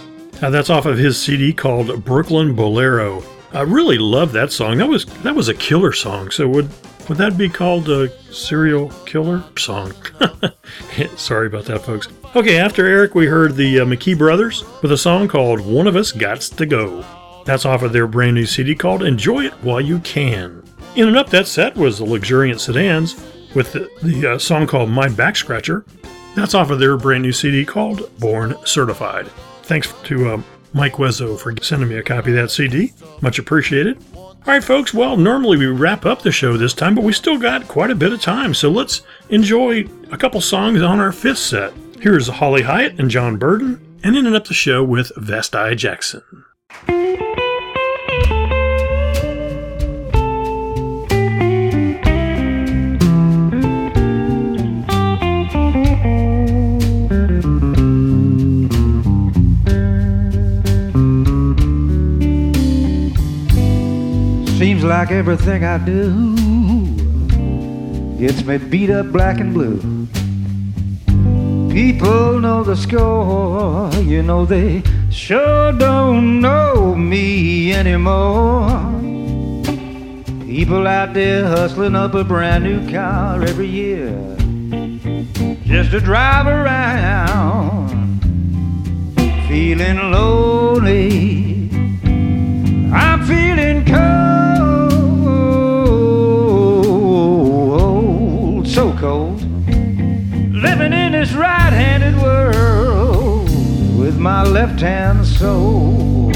Uh, 0.43 0.51
that's 0.51 0.69
off 0.69 0.85
of 0.85 0.95
his 0.95 1.19
CD 1.19 1.51
called 1.51 2.05
Brooklyn 2.05 2.53
Bolero. 2.53 3.23
I 3.51 3.61
really 3.61 3.97
love 3.97 4.31
that 4.33 4.51
song. 4.51 4.77
That 4.77 4.89
was 4.89 5.07
that 5.23 5.33
was 5.33 5.49
a 5.49 5.55
killer 5.55 5.91
song. 5.91 6.29
So 6.29 6.47
would 6.49 6.69
would 7.09 7.17
that 7.17 7.35
be 7.35 7.49
called 7.49 7.89
a 7.89 8.11
serial 8.31 8.89
killer 9.07 9.43
song? 9.57 9.93
Sorry 11.15 11.47
about 11.47 11.65
that, 11.65 11.81
folks. 11.81 12.09
Okay, 12.35 12.59
after 12.59 12.85
Eric, 12.85 13.15
we 13.15 13.25
heard 13.25 13.55
the 13.55 13.79
uh, 13.79 13.85
McKee 13.85 14.15
Brothers 14.15 14.63
with 14.83 14.91
a 14.91 14.99
song 14.99 15.27
called 15.27 15.61
One 15.61 15.87
of 15.87 15.95
Us 15.95 16.11
Gots 16.11 16.55
to 16.57 16.67
Go. 16.67 17.03
That's 17.43 17.65
off 17.65 17.81
of 17.81 17.91
their 17.91 18.05
brand 18.05 18.35
new 18.35 18.45
CD 18.45 18.75
called 18.75 19.01
Enjoy 19.01 19.45
It 19.45 19.53
While 19.63 19.81
You 19.81 19.97
Can. 19.97 20.66
In 20.97 21.07
and 21.07 21.15
up 21.15 21.29
that 21.29 21.45
set 21.45 21.75
was 21.77 21.99
the 21.99 22.05
Luxuriant 22.05 22.59
Sedans 22.59 23.23
with 23.53 23.71
the, 23.71 23.87
the 24.01 24.31
uh, 24.31 24.37
song 24.39 24.65
called 24.65 24.89
My 24.89 25.07
Back 25.07 25.35
Scratcher. 25.35 25.85
That's 26.33 26.55
off 26.55 26.71
of 26.71 26.79
their 26.79 26.97
brand 26.97 27.21
new 27.21 27.31
CD 27.31 27.65
called 27.65 28.09
Born 28.17 28.55
Certified. 28.65 29.27
Thanks 29.61 29.93
to 30.05 30.29
uh, 30.29 30.41
Mike 30.73 30.93
Wezzo 30.93 31.39
for 31.39 31.53
sending 31.61 31.89
me 31.89 31.97
a 31.97 32.03
copy 32.03 32.31
of 32.31 32.37
that 32.37 32.49
CD. 32.49 32.93
Much 33.21 33.37
appreciated. 33.37 34.03
All 34.15 34.35
right, 34.47 34.63
folks. 34.63 34.91
Well, 34.91 35.17
normally 35.17 35.57
we 35.57 35.67
wrap 35.67 36.03
up 36.07 36.23
the 36.23 36.31
show 36.31 36.57
this 36.57 36.73
time, 36.73 36.95
but 36.95 37.03
we 37.03 37.13
still 37.13 37.37
got 37.37 37.67
quite 37.67 37.91
a 37.91 37.95
bit 37.95 38.11
of 38.11 38.19
time. 38.19 38.55
So 38.55 38.71
let's 38.71 39.03
enjoy 39.29 39.85
a 40.11 40.17
couple 40.17 40.41
songs 40.41 40.81
on 40.81 40.99
our 40.99 41.11
fifth 41.11 41.37
set. 41.37 41.73
Here's 42.01 42.27
Holly 42.27 42.63
Hyatt 42.63 42.99
and 42.99 43.11
Jon 43.11 43.37
Burden, 43.37 43.99
and 44.03 44.17
ending 44.17 44.35
up 44.35 44.47
the 44.47 44.55
show 44.55 44.83
with 44.83 45.11
Vasti 45.15 45.75
Jackson. 45.75 46.23
Seems 64.77 64.89
like 64.89 65.09
everything 65.09 65.63
I 65.63 65.79
do 65.79 66.35
gets 68.19 68.43
me 68.43 68.59
beat 68.59 68.91
up 68.91 69.07
black 69.11 69.39
and 69.39 69.51
blue. 69.51 69.79
People 71.73 72.39
know 72.39 72.63
the 72.63 72.75
score, 72.75 73.89
you 74.03 74.21
know 74.21 74.45
they 74.45 74.83
sure 75.09 75.71
don't 75.71 76.41
know 76.41 76.93
me 76.93 77.73
anymore. 77.73 78.69
People 80.45 80.85
out 80.85 81.15
there 81.15 81.47
hustling 81.47 81.95
up 81.95 82.13
a 82.13 82.23
brand 82.23 82.63
new 82.63 82.87
car 82.91 83.41
every 83.41 83.65
year 83.65 84.11
just 85.65 85.89
to 85.89 85.99
drive 85.99 86.45
around, 86.45 87.89
feeling 89.47 90.11
lonely. 90.11 91.71
I'm 92.93 93.25
feeling 93.25 93.83
cold, 93.85 94.26
cold. 98.97 99.41
Living 100.53 100.91
in 100.91 101.11
this 101.11 101.33
right 101.33 101.71
handed 101.71 102.19
world 102.19 103.47
with 103.97 104.17
my 104.17 104.43
left 104.43 104.79
hand 104.79 105.25
soul. 105.25 106.31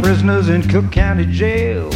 Prisoners 0.00 0.48
in 0.48 0.62
Cook 0.68 0.92
County 0.92 1.26
Jail, 1.26 1.90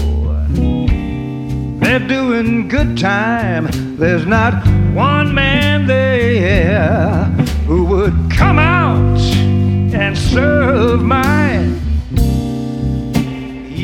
they're 1.79 2.07
doing 2.09 2.67
good 2.67 2.99
time. 2.99 3.69
There's 3.97 4.27
not 4.27 4.55
one 4.93 5.33
man 5.33 5.87
there 5.87 7.25
who 7.67 7.85
would 7.85 8.33
come 8.33 8.59
out 8.59 9.21
and 9.95 10.19
serve 10.19 11.03
mine 11.03 11.90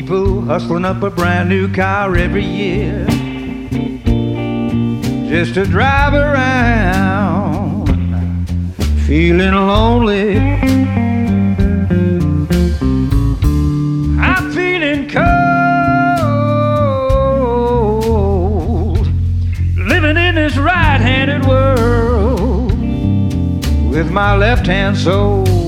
people 0.07 0.41
hustling 0.43 0.85
up 0.85 1.03
a 1.03 1.11
brand 1.11 1.49
new 1.49 1.67
car 1.75 2.15
every 2.15 2.45
year 2.45 3.05
just 5.29 5.55
to 5.55 5.65
drive 5.65 6.15
around 6.15 7.89
feeling 9.05 9.53
lonely. 9.53 10.37
I'm 14.21 14.53
feeling 14.53 15.09
cold, 15.09 15.27
living 19.77 20.17
in 20.17 20.37
this 20.37 20.57
right 20.57 21.01
handed 21.01 21.45
world 21.49 22.71
with 23.91 24.09
my 24.13 24.37
left 24.37 24.69
hand 24.69 24.97
soul. 24.97 25.66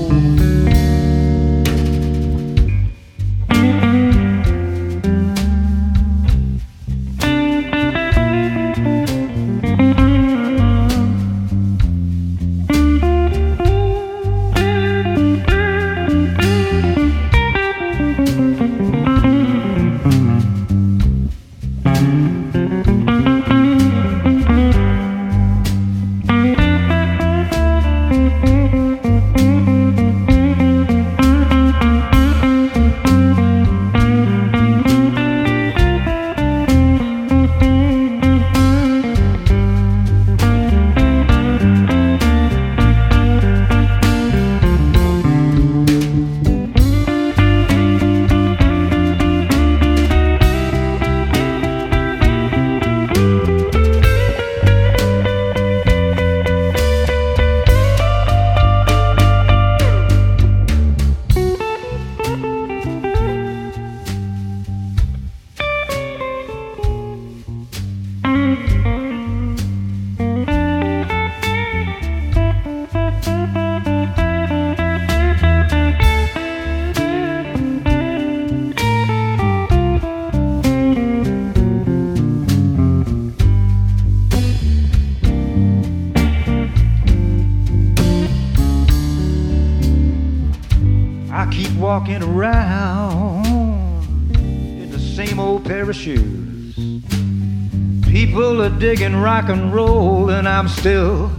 rock 99.21 99.49
and 99.49 99.73
roll, 99.73 100.29
and 100.29 100.47
I'm 100.47 100.67
still 100.67 101.31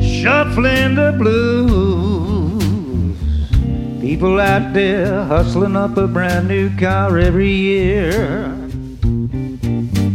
shuffling 0.00 0.94
the 0.94 1.14
blues. 1.16 2.62
People 4.00 4.40
out 4.40 4.72
there 4.72 5.24
hustling 5.24 5.76
up 5.76 5.96
a 5.96 6.06
brand 6.06 6.48
new 6.48 6.74
car 6.76 7.18
every 7.18 7.50
year 7.50 8.56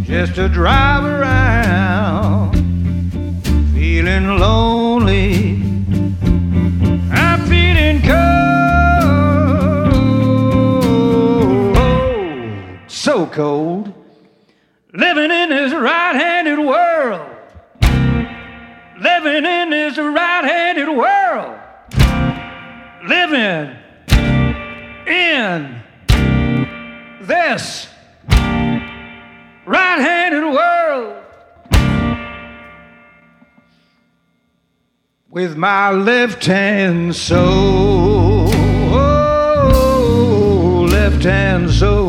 just 0.03 0.35
to 0.35 0.49
drive 0.49 1.03
around 1.03 1.54
with 35.35 35.57
my 35.57 35.91
left 35.91 36.45
hand 36.45 37.13
so 37.13 38.47
oh, 38.93 40.87
left 40.89 41.25
hand 41.25 41.69
so. 41.69 42.04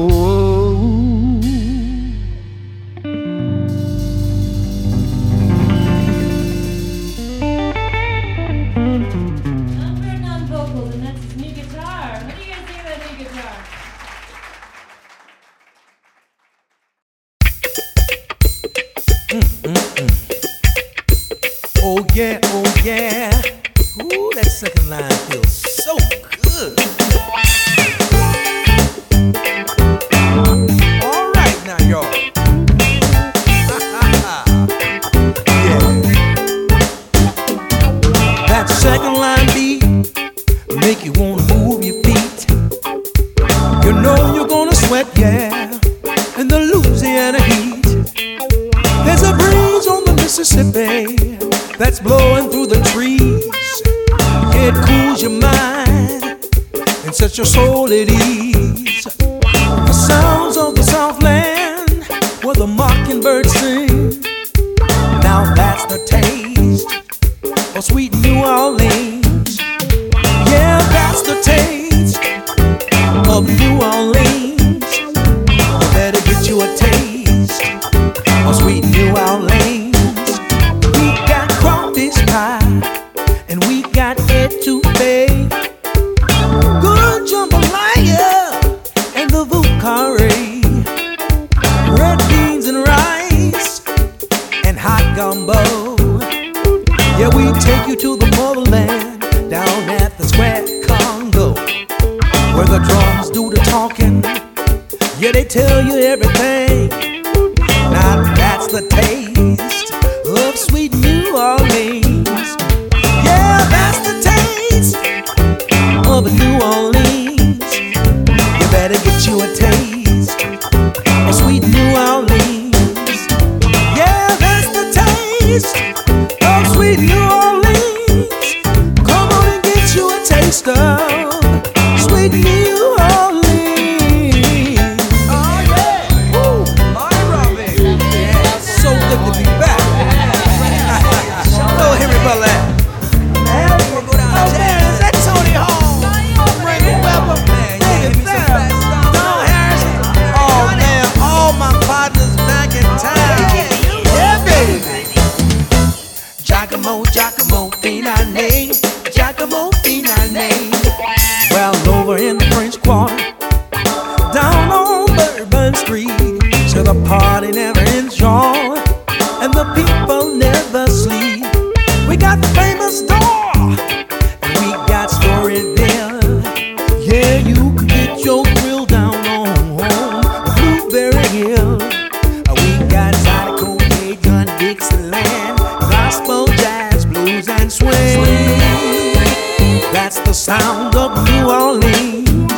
Sound 190.36 190.94
of 190.94 191.12
New 191.24 191.50
Orleans. 191.50 192.52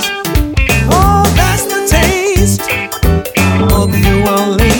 Oh, 0.90 1.22
that's 1.36 1.64
the 1.64 1.86
taste 1.88 2.62
of 3.72 3.90
New 3.90 4.26
Orleans. 4.26 4.77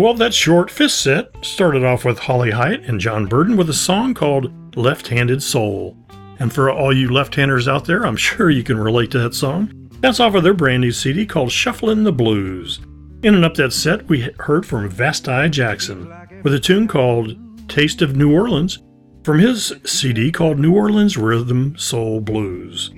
Well, 0.00 0.14
that 0.14 0.32
short 0.32 0.70
fist 0.70 1.02
set 1.02 1.30
started 1.42 1.84
off 1.84 2.06
with 2.06 2.20
Holly 2.20 2.52
Hyatt 2.52 2.84
and 2.84 2.98
Jon 2.98 3.26
Burden 3.26 3.58
with 3.58 3.68
a 3.68 3.74
song 3.74 4.14
called 4.14 4.74
Left 4.74 5.06
Handed 5.08 5.42
Soul. 5.42 5.94
And 6.38 6.50
for 6.50 6.70
all 6.70 6.90
you 6.90 7.10
left 7.10 7.34
handers 7.34 7.68
out 7.68 7.84
there, 7.84 8.06
I'm 8.06 8.16
sure 8.28 8.48
you 8.48 8.62
can 8.62 8.78
relate 8.78 9.10
to 9.10 9.18
that 9.18 9.34
song. 9.34 9.90
That's 10.00 10.18
off 10.18 10.34
of 10.34 10.42
their 10.42 10.54
brand 10.54 10.80
new 10.80 10.90
CD 10.90 11.26
called 11.26 11.52
Shufflin' 11.52 12.04
the 12.04 12.12
Blues. 12.12 12.80
In 13.22 13.34
and 13.34 13.44
up 13.44 13.52
that 13.56 13.74
set, 13.74 14.08
we 14.08 14.30
heard 14.38 14.64
from 14.64 14.88
Vasti 14.88 15.50
Jackson 15.50 16.10
with 16.44 16.54
a 16.54 16.60
tune 16.60 16.88
called 16.88 17.36
Taste 17.68 18.00
of 18.00 18.16
New 18.16 18.32
Orleans 18.32 18.82
from 19.22 19.38
his 19.38 19.70
CD 19.84 20.32
called 20.32 20.58
New 20.58 20.74
Orleans 20.74 21.18
Rhythm 21.18 21.76
Soul 21.76 22.22
Blues. 22.22 22.90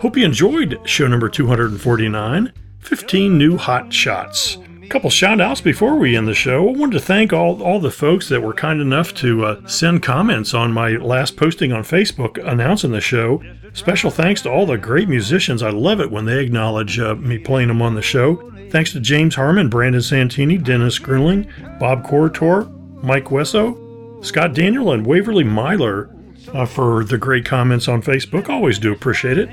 Hope 0.00 0.16
you 0.16 0.24
enjoyed 0.24 0.80
show 0.84 1.06
number 1.06 1.28
249 1.28 2.52
15 2.80 3.38
new 3.38 3.56
hot 3.56 3.92
shots. 3.92 4.58
Couple 4.90 5.08
shout 5.08 5.40
outs 5.40 5.60
before 5.60 5.94
we 5.94 6.16
end 6.16 6.26
the 6.26 6.34
show. 6.34 6.68
I 6.68 6.72
wanted 6.72 6.98
to 6.98 7.04
thank 7.04 7.32
all, 7.32 7.62
all 7.62 7.78
the 7.78 7.92
folks 7.92 8.28
that 8.28 8.42
were 8.42 8.52
kind 8.52 8.80
enough 8.80 9.14
to 9.14 9.44
uh, 9.44 9.66
send 9.68 10.02
comments 10.02 10.52
on 10.52 10.72
my 10.72 10.96
last 10.96 11.36
posting 11.36 11.72
on 11.72 11.84
Facebook 11.84 12.44
announcing 12.44 12.90
the 12.90 13.00
show. 13.00 13.40
Special 13.72 14.10
thanks 14.10 14.42
to 14.42 14.50
all 14.50 14.66
the 14.66 14.76
great 14.76 15.08
musicians. 15.08 15.62
I 15.62 15.70
love 15.70 16.00
it 16.00 16.10
when 16.10 16.24
they 16.24 16.44
acknowledge 16.44 16.98
uh, 16.98 17.14
me 17.14 17.38
playing 17.38 17.68
them 17.68 17.80
on 17.80 17.94
the 17.94 18.02
show. 18.02 18.52
Thanks 18.70 18.90
to 18.92 19.00
James 19.00 19.36
Harman, 19.36 19.68
Brandon 19.68 20.02
Santini, 20.02 20.58
Dennis 20.58 20.98
Gruenling, 20.98 21.78
Bob 21.78 22.04
Corritore, 22.04 22.68
Mike 23.00 23.26
Wesso, 23.26 24.24
Scott 24.24 24.54
Daniel, 24.54 24.90
and 24.90 25.06
Waverly 25.06 25.44
Myler 25.44 26.10
uh, 26.52 26.66
for 26.66 27.04
the 27.04 27.16
great 27.16 27.44
comments 27.44 27.86
on 27.86 28.02
Facebook. 28.02 28.48
Always 28.48 28.80
do 28.80 28.92
appreciate 28.92 29.38
it. 29.38 29.50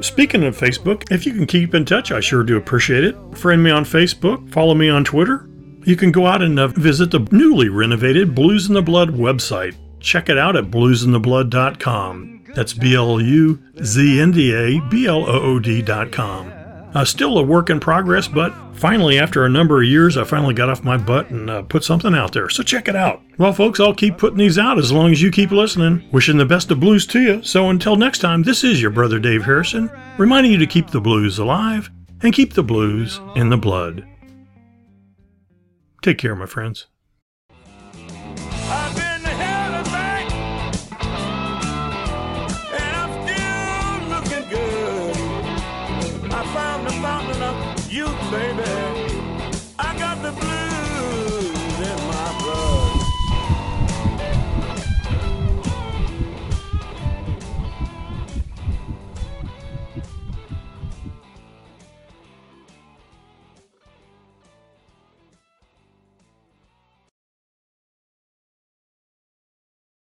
Speaking 0.00 0.44
of 0.44 0.56
Facebook, 0.56 1.10
if 1.10 1.26
you 1.26 1.32
can 1.32 1.46
keep 1.46 1.74
in 1.74 1.84
touch, 1.84 2.12
I 2.12 2.20
sure 2.20 2.44
do 2.44 2.56
appreciate 2.56 3.04
it. 3.04 3.16
Friend 3.36 3.62
me 3.62 3.70
on 3.70 3.84
Facebook, 3.84 4.48
follow 4.50 4.74
me 4.74 4.88
on 4.88 5.04
Twitter. 5.04 5.48
You 5.84 5.96
can 5.96 6.12
go 6.12 6.26
out 6.26 6.42
and 6.42 6.58
uh, 6.58 6.68
visit 6.68 7.10
the 7.10 7.26
newly 7.32 7.68
renovated 7.68 8.34
Blues 8.34 8.68
in 8.68 8.74
the 8.74 8.82
Blood 8.82 9.10
website. 9.10 9.74
Check 10.00 10.28
it 10.28 10.38
out 10.38 10.54
at 10.54 10.64
bluzndablood.com. 10.64 12.44
That's 12.54 12.74
B 12.74 12.94
L 12.94 13.20
U 13.20 13.62
Z 13.82 14.20
N 14.20 14.30
D 14.30 14.52
A 14.54 14.80
B 14.88 15.06
L 15.06 15.24
O 15.28 15.40
O 15.40 15.58
D.com. 15.58 16.57
Uh, 16.98 17.04
still 17.04 17.38
a 17.38 17.42
work 17.44 17.70
in 17.70 17.78
progress, 17.78 18.26
but 18.26 18.52
finally, 18.72 19.20
after 19.20 19.44
a 19.44 19.48
number 19.48 19.80
of 19.80 19.86
years, 19.86 20.16
I 20.16 20.24
finally 20.24 20.52
got 20.52 20.68
off 20.68 20.82
my 20.82 20.96
butt 20.96 21.30
and 21.30 21.48
uh, 21.48 21.62
put 21.62 21.84
something 21.84 22.12
out 22.12 22.32
there. 22.32 22.48
So 22.48 22.64
check 22.64 22.88
it 22.88 22.96
out. 22.96 23.22
Well, 23.38 23.52
folks, 23.52 23.78
I'll 23.78 23.94
keep 23.94 24.18
putting 24.18 24.38
these 24.38 24.58
out 24.58 24.78
as 24.78 24.90
long 24.90 25.12
as 25.12 25.22
you 25.22 25.30
keep 25.30 25.52
listening. 25.52 26.08
Wishing 26.10 26.38
the 26.38 26.44
best 26.44 26.72
of 26.72 26.80
blues 26.80 27.06
to 27.06 27.20
you. 27.20 27.40
So 27.44 27.70
until 27.70 27.94
next 27.94 28.18
time, 28.18 28.42
this 28.42 28.64
is 28.64 28.82
your 28.82 28.90
brother 28.90 29.20
Dave 29.20 29.44
Harrison, 29.44 29.88
reminding 30.18 30.50
you 30.50 30.58
to 30.58 30.66
keep 30.66 30.90
the 30.90 31.00
blues 31.00 31.38
alive 31.38 31.88
and 32.22 32.34
keep 32.34 32.54
the 32.54 32.64
blues 32.64 33.20
in 33.36 33.48
the 33.48 33.56
blood. 33.56 34.04
Take 36.02 36.18
care, 36.18 36.34
my 36.34 36.46
friends. 36.46 36.88